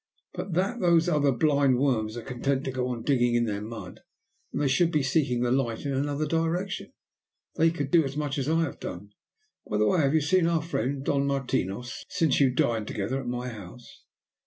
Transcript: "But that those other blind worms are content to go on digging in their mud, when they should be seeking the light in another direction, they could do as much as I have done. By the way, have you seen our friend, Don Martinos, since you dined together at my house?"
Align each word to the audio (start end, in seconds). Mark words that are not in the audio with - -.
"But 0.33 0.53
that 0.53 0.79
those 0.79 1.07
other 1.07 1.31
blind 1.31 1.77
worms 1.77 2.17
are 2.17 2.23
content 2.23 2.65
to 2.65 2.71
go 2.71 2.87
on 2.87 3.03
digging 3.03 3.35
in 3.35 3.45
their 3.45 3.61
mud, 3.61 3.99
when 4.49 4.61
they 4.61 4.67
should 4.67 4.91
be 4.91 5.03
seeking 5.03 5.41
the 5.41 5.51
light 5.51 5.85
in 5.85 5.93
another 5.93 6.25
direction, 6.25 6.91
they 7.57 7.69
could 7.69 7.91
do 7.91 8.03
as 8.03 8.17
much 8.17 8.39
as 8.39 8.49
I 8.49 8.63
have 8.63 8.79
done. 8.79 9.11
By 9.69 9.77
the 9.77 9.85
way, 9.85 10.01
have 10.01 10.15
you 10.15 10.21
seen 10.21 10.47
our 10.47 10.63
friend, 10.63 11.03
Don 11.05 11.27
Martinos, 11.27 12.03
since 12.09 12.39
you 12.39 12.49
dined 12.49 12.87
together 12.87 13.19
at 13.19 13.27
my 13.27 13.49
house?" 13.49 14.01